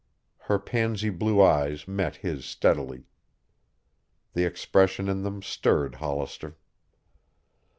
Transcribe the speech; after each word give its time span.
Her 0.39 0.57
pansy 0.57 1.11
blue 1.11 1.43
eyes 1.43 1.87
met 1.87 2.15
his 2.15 2.43
steadily. 2.43 3.03
The 4.33 4.45
expression 4.45 5.07
in 5.07 5.21
them 5.21 5.43
stirred 5.43 5.93
Hollister. 5.93 6.57